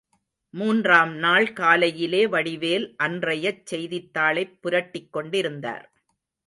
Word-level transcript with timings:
மூன்றாம் 0.53 1.15
நாள் 1.15 1.53
காலையிலே 1.53 2.27
வடிவேல் 2.27 2.95
அன்றையச் 3.03 3.63
செய்தித்தாளைப் 3.65 4.57
புரட்டிக்கொண்டிருந்தார். 4.63 5.85